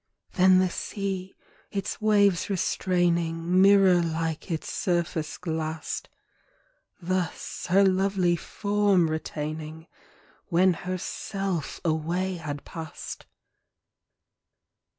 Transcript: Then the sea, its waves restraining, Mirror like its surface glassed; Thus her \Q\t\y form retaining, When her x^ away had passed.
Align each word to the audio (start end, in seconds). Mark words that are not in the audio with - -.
Then 0.33 0.57
the 0.57 0.69
sea, 0.71 1.35
its 1.69 2.01
waves 2.01 2.49
restraining, 2.49 3.61
Mirror 3.61 4.01
like 4.01 4.49
its 4.49 4.73
surface 4.73 5.37
glassed; 5.37 6.09
Thus 6.99 7.67
her 7.67 7.83
\Q\t\y 7.85 8.35
form 8.35 9.11
retaining, 9.11 9.85
When 10.47 10.73
her 10.73 10.95
x^ 10.97 11.79
away 11.85 12.37
had 12.37 12.65
passed. 12.65 13.27